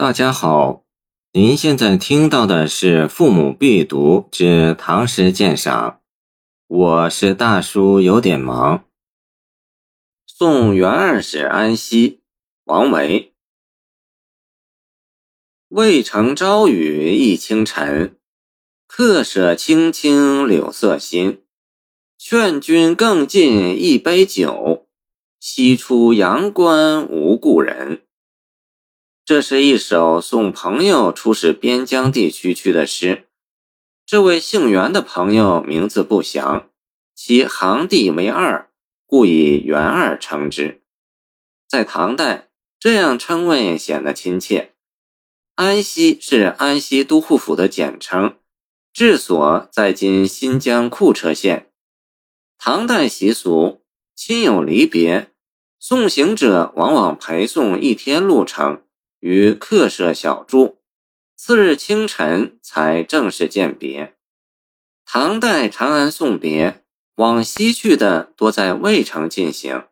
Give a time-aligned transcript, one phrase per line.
[0.00, 0.84] 大家好，
[1.32, 5.90] 您现在听到的是《父母必读之唐诗鉴赏》，
[6.68, 8.84] 我是大叔，有点忙。
[10.24, 12.20] 送元二使安西，
[12.62, 13.34] 王维。
[15.70, 18.16] 渭城朝雨浥轻尘，
[18.86, 21.42] 客舍青青柳色新。
[22.16, 24.86] 劝君更尽一杯酒，
[25.40, 28.02] 西出阳关无故人。
[29.28, 33.28] 这是一首送朋友出使边疆地区去的诗。
[34.06, 36.70] 这位姓袁的朋友名字不详，
[37.14, 38.70] 其行第为二，
[39.04, 40.80] 故以袁二称之。
[41.68, 42.48] 在唐代，
[42.80, 44.72] 这样称谓显得亲切。
[45.56, 48.38] 安西是安西都护府的简称，
[48.94, 51.70] 治所在今新疆库车县。
[52.56, 53.82] 唐代习俗，
[54.14, 55.30] 亲友离别，
[55.78, 58.80] 送行者往往陪送一天路程。
[59.20, 60.78] 于客舍小住，
[61.36, 64.14] 次日清晨才正式饯别。
[65.04, 66.84] 唐代长安送别，
[67.16, 69.84] 往西去的多在渭城进行。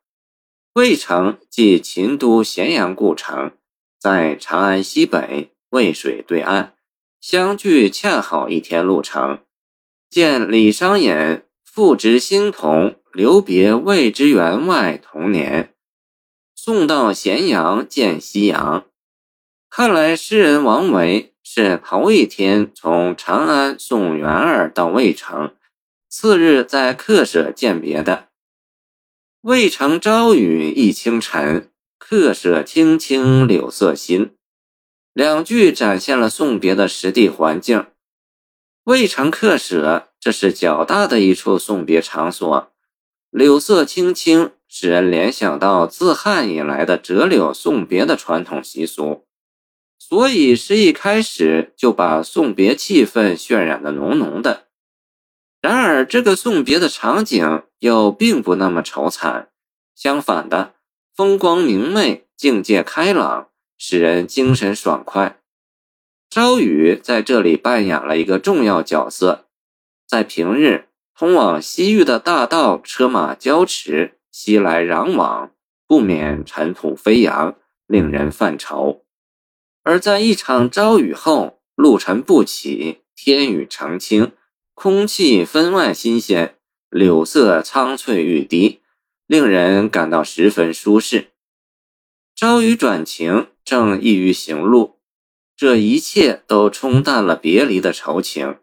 [0.74, 3.52] 渭城即秦都咸阳故城，
[3.98, 6.74] 在长安西北渭水对岸，
[7.20, 9.40] 相距恰好一天路程。
[10.10, 15.74] 见李商隐复执新童，留别渭之员外同年，
[16.54, 18.86] 送到咸阳见夕阳。
[19.78, 25.54] 看来诗人王维是头一天从长安送元儿到渭城，
[26.08, 28.28] 次日在客舍饯别的。
[29.42, 34.30] 渭城朝雨浥轻尘，客舍青青柳色新。
[35.12, 37.84] 两句展现了送别的实地环境。
[38.84, 42.72] 渭城客舍，这是较大的一处送别场所。
[43.28, 49.25] 柳色青青，使人联想到自汉以来的折柳送别的传统习俗。
[50.08, 54.68] 所以是一开始就把送别气氛渲染的浓浓的。
[55.60, 59.48] 然而，这个送别的场景又并不那么愁惨，
[59.96, 60.74] 相反的，
[61.12, 65.40] 风光明媚，境界开朗，使人精神爽快。
[66.30, 69.46] 朝雨在这里扮演了一个重要角色。
[70.06, 70.86] 在平日，
[71.16, 75.50] 通往西域的大道车马交驰，熙来攘往，
[75.88, 77.56] 不免尘土飞扬，
[77.88, 79.02] 令人犯愁。
[79.86, 84.32] 而在一场朝雨后，露尘不起，天宇澄清，
[84.74, 86.56] 空气分外新鲜，
[86.90, 88.80] 柳色苍翠欲滴，
[89.28, 91.28] 令人感到十分舒适。
[92.34, 94.96] 朝雨转晴，正易于行路，
[95.56, 98.56] 这一切都冲淡了别离的愁情。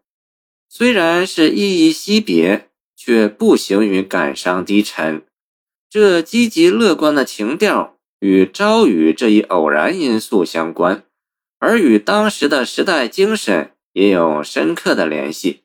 [0.67, 5.25] 虽然是依依惜别，却不行于感伤低沉。
[5.89, 11.05] 这积极乐观的情调与朝雨这一偶然因素相关。
[11.65, 15.61] 而与当时的时代精神也有深刻的联系。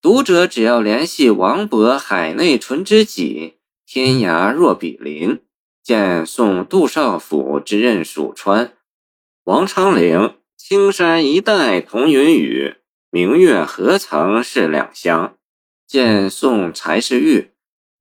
[0.00, 5.40] 读者只要联系王勃“海内存知己，天涯若比邻”，
[5.84, 8.72] 见送杜少府之任蜀川，
[9.44, 12.76] 王昌龄“青山一代同云雨，
[13.10, 15.36] 明月何曾是两乡”，
[15.86, 17.50] 见送柴氏玉，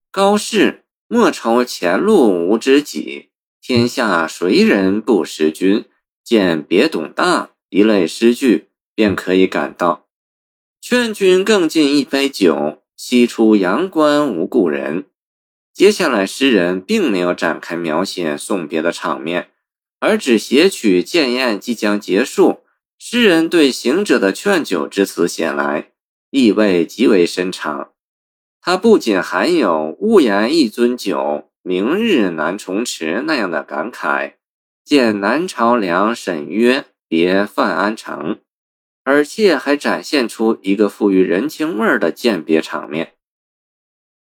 [0.10, 5.84] 高适“莫愁前路无知己，天下谁人不识君”。
[6.32, 10.08] 见别董大一类诗句，便可以感到
[10.80, 15.08] 劝君更尽一杯酒，西出阳关无故人。
[15.74, 19.50] 接下来，诗人并没有展开描写送别的场面，
[20.00, 22.62] 而只写取建宴即将结束，
[22.98, 25.92] 诗人对行者的劝酒之词写来，
[26.30, 27.92] 意味极为深长。
[28.62, 34.36] 它不仅含有“勿言一樽酒，明日难重迟”那样的感慨。
[34.84, 38.40] 见南朝梁沈约别范安城，
[39.04, 43.14] 而且还展现出一个富于人情味儿的饯别场面。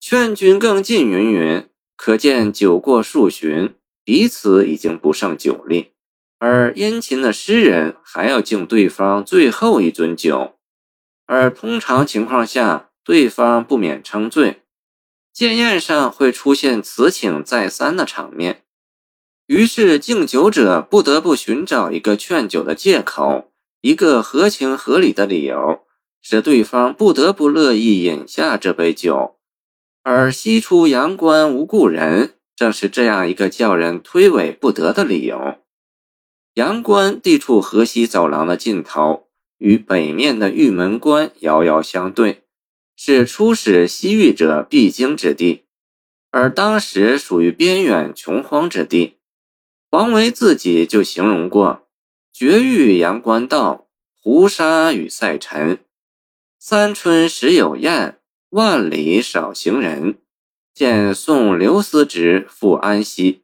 [0.00, 3.74] 劝君更尽云云，可见酒过数巡，
[4.04, 5.92] 彼此已经不胜酒力，
[6.38, 10.56] 而殷勤的诗人还要敬对方最后一樽酒，
[11.26, 14.62] 而通常情况下，对方不免称醉，
[15.38, 18.64] 宴宴上会出现此请再三的场面。
[19.48, 23.50] 于是敬酒者不得不寻找一个劝酒的借口，
[23.80, 25.80] 一个合情合理的理由，
[26.20, 29.36] 使对方不得不乐意饮下这杯酒。
[30.02, 35.56] 而西出阳关无故人，正是这样一个叫人推诿不得的理由。
[36.54, 42.42] 阳关地处河西走廊的尽头，与北面的玉门关遥遥相对，
[42.96, 45.64] 是出使西域者必经之地，
[46.30, 49.14] 而当时属于边远穷荒之地。
[49.90, 51.86] 王维自己就形容过
[52.30, 53.86] ：“绝域阳关道，
[54.20, 55.78] 胡沙与塞尘。
[56.58, 58.18] 三春时有雁，
[58.50, 60.18] 万里少行人。
[60.74, 63.42] 见送刘思直赴安西。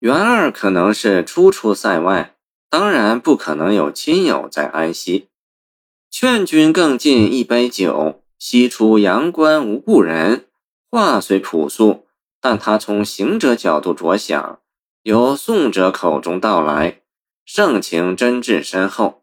[0.00, 2.34] 元二可能是初出塞外，
[2.68, 5.28] 当然不可能有亲友在安西。
[6.10, 10.46] 劝君更尽一杯酒，西出阳关无故人。
[10.90, 12.06] 话虽朴素，
[12.40, 14.60] 但他从行者角度着想，
[15.04, 17.02] 由送者口中道来，
[17.44, 19.22] 盛情真挚深厚，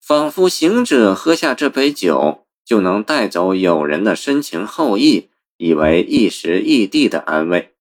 [0.00, 7.76] 仿佛行者喝下这杯酒，就能带走友人的深情厚谊，以为一时异地的安慰。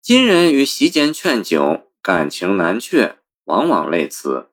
[0.00, 4.48] 今人于席间劝酒，感情难却，往往类此。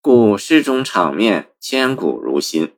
[0.00, 2.72] 故诗中场面千古如新。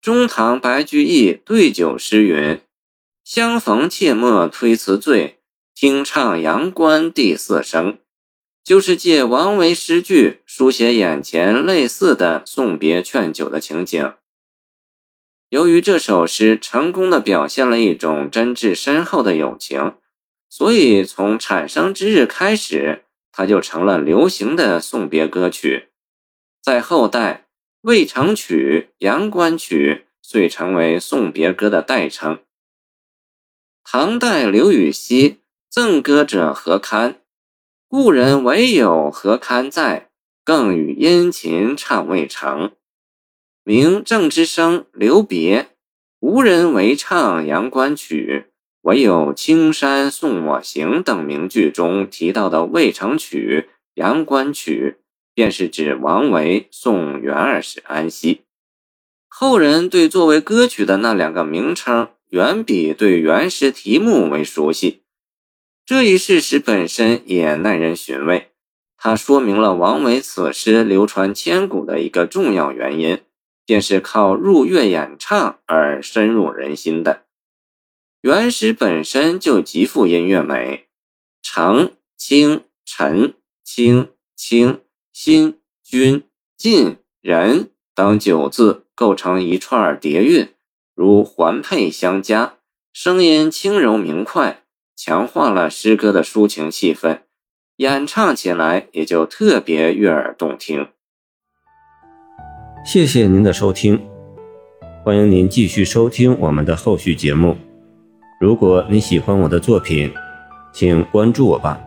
[0.00, 2.60] 中唐白居易对酒诗云
[3.22, 5.35] ：“相逢切莫推辞醉，
[5.76, 7.98] 听唱阳关第四声。”
[8.64, 14.14] 就是借王维诗句书写眼前类似的送别劝酒的情景。
[15.50, 19.94] 由于这首诗成功的表现了一种真挚深厚的友情，
[20.48, 25.90] 所以从产生之日开始，它就成了流行的送别歌曲。
[26.60, 27.46] 在后代，
[27.88, 32.40] 《渭城曲》《阳关曲》遂成为送别歌的代称。
[33.84, 35.38] 唐代刘禹锡
[35.76, 37.20] 赠歌者何堪？
[37.86, 40.08] 故人唯有何堪在，
[40.42, 42.72] 更与殷勤唱未成。
[43.62, 45.68] 明郑之声留别，
[46.18, 48.46] 无人为唱阳关曲，
[48.80, 54.96] 唯有青山送我行等名句中提到的《渭城曲》《阳关曲》。
[55.34, 58.44] 便是指王维送元二使安西。
[59.28, 65.02] 后人对作为歌曲的那两个名称，远比对原诗题目为熟悉。
[65.86, 68.50] 这一事实本身也耐人寻味，
[68.98, 73.22] 它说明了王维此诗流传千古的一个重要原因，
[73.64, 77.22] 便是靠入乐演唱而深入人心的。
[78.20, 80.88] 原诗本身就极富音乐美，
[81.40, 83.34] 澄、清、晨、
[83.64, 84.80] 清、清。
[85.18, 86.24] 新、君、
[86.58, 90.52] 晋、人等九字构成一串叠韵，
[90.94, 92.58] 如环佩相加，
[92.92, 94.65] 声音轻柔明快，
[95.06, 97.20] 强化了诗歌的抒情气氛，
[97.76, 100.88] 演唱起来也就特别悦耳动听。
[102.84, 104.04] 谢谢您的收听，
[105.04, 107.56] 欢迎您继续收听我们的后续节目。
[108.40, 110.12] 如果你喜欢我的作品，
[110.72, 111.80] 请关注我吧。